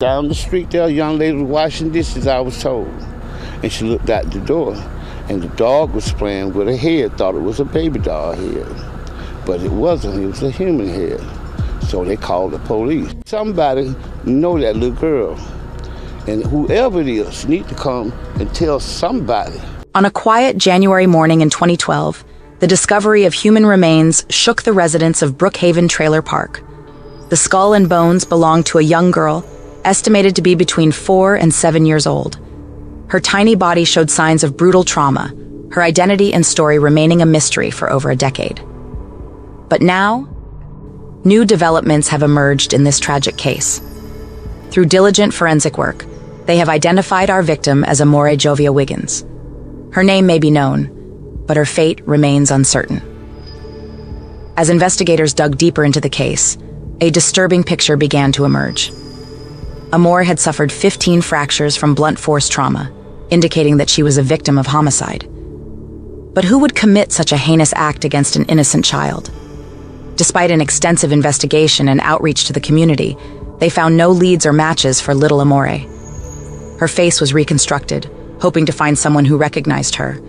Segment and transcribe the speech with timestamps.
[0.00, 2.86] Down the street there, a young lady was washing dishes, I was told.
[3.64, 4.76] And she looked out the door,
[5.28, 8.64] and the dog was playing with her head, thought it was a baby doll head.
[9.44, 11.20] But it wasn't, it was a human head.
[11.82, 13.12] So they called the police.
[13.26, 13.92] Somebody
[14.24, 15.34] know that little girl.
[16.28, 19.60] And whoever it is need to come and tell somebody.
[19.96, 22.24] On a quiet January morning in 2012,
[22.60, 26.62] the discovery of human remains shook the residents of Brookhaven Trailer Park.
[27.30, 29.44] The skull and bones belonged to a young girl,
[29.88, 32.38] estimated to be between four and seven years old.
[33.08, 35.34] Her tiny body showed signs of brutal trauma,
[35.70, 38.60] her identity and story remaining a mystery for over a decade.
[39.70, 40.28] But now,
[41.24, 43.80] new developments have emerged in this tragic case.
[44.70, 46.04] Through diligent forensic work,
[46.44, 49.24] they have identified our victim as Amore Jovia Wiggins.
[49.92, 53.00] Her name may be known, but her fate remains uncertain.
[54.58, 56.58] As investigators dug deeper into the case,
[57.00, 58.92] a disturbing picture began to emerge.
[59.92, 62.92] Amore had suffered 15 fractures from blunt force trauma,
[63.30, 65.26] indicating that she was a victim of homicide.
[66.34, 69.30] But who would commit such a heinous act against an innocent child?
[70.16, 73.16] Despite an extensive investigation and outreach to the community,
[73.60, 75.78] they found no leads or matches for little Amore.
[76.78, 78.10] Her face was reconstructed,
[78.40, 80.20] hoping to find someone who recognized her,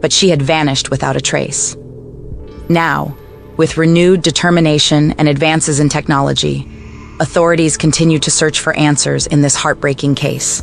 [0.00, 1.76] but she had vanished without a trace.
[2.68, 3.16] Now,
[3.58, 6.66] with renewed determination and advances in technology,
[7.22, 10.60] authorities continue to search for answers in this heartbreaking case.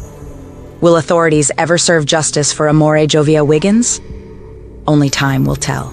[0.82, 4.02] Will authorities ever serve justice for Amore Jovia Wiggins?
[4.86, 5.92] Only time will tell.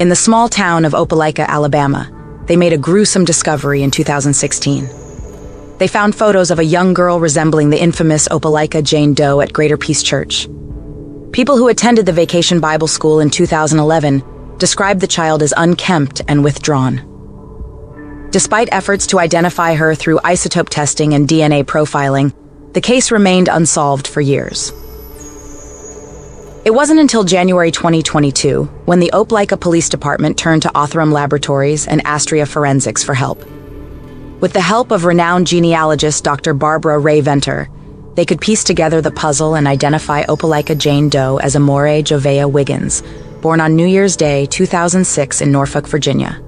[0.00, 2.10] In the small town of Opelika, Alabama,
[2.46, 4.88] they made a gruesome discovery in 2016.
[5.78, 9.76] They found photos of a young girl resembling the infamous Opelika Jane Doe at Greater
[9.76, 10.48] Peace Church.
[11.30, 14.24] People who attended the Vacation Bible School in 2011
[14.58, 17.11] described the child as unkempt and withdrawn.
[18.32, 22.32] Despite efforts to identify her through isotope testing and DNA profiling,
[22.72, 24.72] the case remained unsolved for years.
[26.64, 32.02] It wasn't until January 2022 when the Opelika Police Department turned to Othram Laboratories and
[32.06, 33.44] Astrea Forensics for help.
[34.40, 36.54] With the help of renowned genealogist Dr.
[36.54, 37.68] Barbara Rae-Venter,
[38.14, 43.02] they could piece together the puzzle and identify Opelika Jane Doe as Amore Jovea Wiggins,
[43.42, 46.42] born on New Year's Day 2006 in Norfolk, Virginia.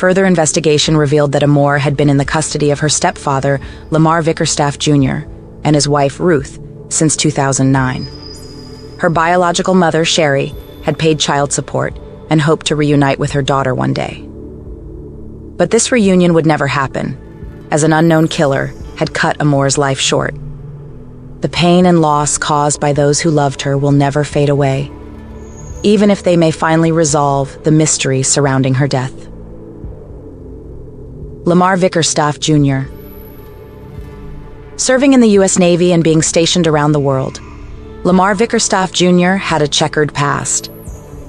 [0.00, 4.78] Further investigation revealed that Amore had been in the custody of her stepfather, Lamar Vickerstaff
[4.78, 5.28] Jr.,
[5.62, 8.06] and his wife, Ruth, since 2009.
[8.96, 11.98] Her biological mother, Sherry, had paid child support
[12.30, 14.26] and hoped to reunite with her daughter one day.
[15.58, 20.34] But this reunion would never happen, as an unknown killer had cut Amore's life short.
[21.42, 24.90] The pain and loss caused by those who loved her will never fade away,
[25.82, 29.29] even if they may finally resolve the mystery surrounding her death.
[31.44, 32.86] Lamar Vickerstaff Jr.
[34.76, 35.58] Serving in the U.S.
[35.58, 37.40] Navy and being stationed around the world,
[38.04, 39.36] Lamar Vickerstaff Jr.
[39.36, 40.70] had a checkered past.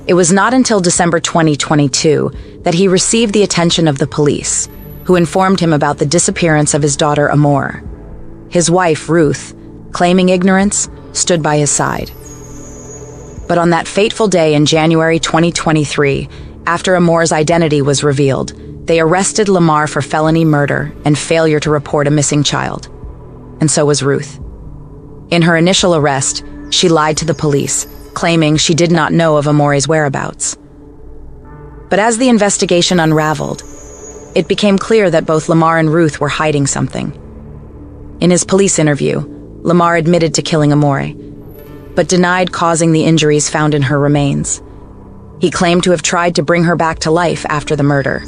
[0.08, 2.30] It was not until December 2022
[2.64, 4.68] that he received the attention of the police,
[5.06, 7.82] who informed him about the disappearance of his daughter Amore.
[8.50, 9.56] His wife, Ruth,
[9.94, 12.12] claiming ignorance, stood by his side.
[13.48, 16.28] But on that fateful day in January 2023,
[16.66, 18.54] after Amore's identity was revealed,
[18.92, 22.88] they arrested Lamar for felony murder and failure to report a missing child.
[23.62, 24.38] And so was Ruth.
[25.30, 29.48] In her initial arrest, she lied to the police, claiming she did not know of
[29.48, 30.58] Amore's whereabouts.
[31.90, 33.64] But as the investigation unraveled,
[34.36, 37.14] it became clear that both Lamar and Ruth were hiding something.
[38.20, 39.24] In his police interview,
[39.62, 41.14] Lamar admitted to killing Amore,
[41.96, 44.62] but denied causing the injuries found in her remains.
[45.40, 48.22] He claimed to have tried to bring her back to life after the murder.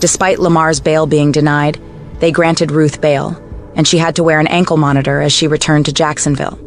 [0.00, 1.80] Despite Lamar's bail being denied,
[2.20, 3.36] they granted Ruth bail,
[3.74, 6.58] and she had to wear an ankle monitor as she returned to Jacksonville.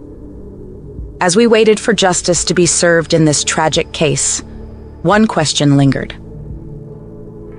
[1.22, 4.42] As we waited for justice to be served in this tragic case,
[5.04, 6.14] one question lingered.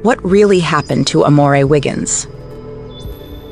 [0.04, 2.26] What really happened to Amore Wiggins?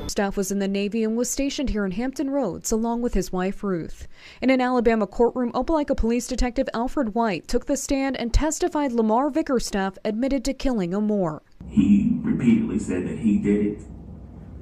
[0.09, 3.31] Staff was in the Navy and was stationed here in Hampton Roads along with his
[3.31, 4.09] wife Ruth.
[4.43, 9.31] In an Alabama courtroom, Opelika Police Detective Alfred White took the stand and testified Lamar
[9.31, 11.43] Vickerstaff admitted to killing Amore.
[11.71, 13.83] He repeatedly said that he did it.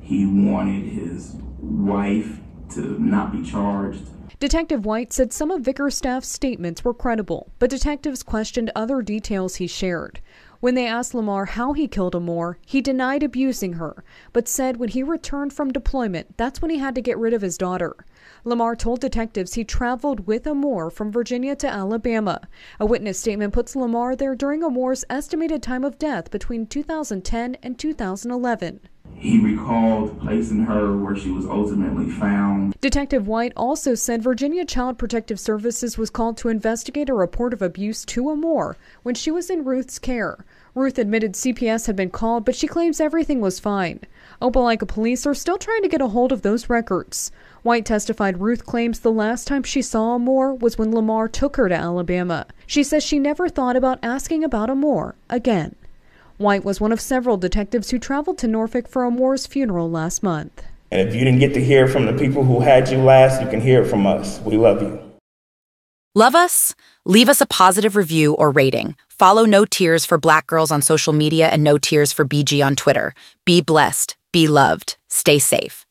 [0.01, 2.39] He wanted his wife
[2.75, 4.09] to not be charged.
[4.41, 9.67] Detective White said some of Vickerstaff's statements were credible, but detectives questioned other details he
[9.67, 10.21] shared.
[10.61, 14.03] When they asked Lamar how he killed Amore, he denied abusing her,
[14.33, 17.43] but said when he returned from deployment, that's when he had to get rid of
[17.43, 17.95] his daughter.
[18.45, 22.41] Lamar told detectives he traveled with Amore from Virginia to Alabama.
[22.81, 27.79] A witness statement puts Lamar there during Amore's estimated time of death between 2010 and
[27.79, 28.81] 2011.
[29.17, 32.77] He recalled placing her where she was ultimately found.
[32.81, 37.61] Detective White also said Virginia Child Protective Services was called to investigate a report of
[37.61, 40.45] abuse to Amor when she was in Ruth's care.
[40.75, 44.01] Ruth admitted CPS had been called, but she claims everything was fine.
[44.41, 47.33] Opelika police are still trying to get a hold of those records.
[47.65, 51.69] White testified Ruth claims the last time she saw Amor was when Lamar took her
[51.69, 52.47] to Alabama.
[52.67, 55.75] She says she never thought about asking about Amor again.
[56.39, 60.63] White was one of several detectives who traveled to Norfolk for Amor's funeral last month.
[60.93, 63.49] And if you didn't get to hear from the people who had you last, you
[63.49, 64.39] can hear it from us.
[64.43, 65.01] We love you.
[66.15, 66.77] Love us?
[67.05, 68.95] Leave us a positive review or rating.
[69.09, 72.77] Follow No Tears for Black Girls on social media and No Tears for BG on
[72.77, 73.15] Twitter.
[73.45, 74.17] Be blessed.
[74.31, 74.97] Be loved.
[75.09, 75.88] Stay safe.